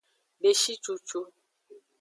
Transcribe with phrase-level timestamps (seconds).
[0.41, 1.19] Beshi cucu.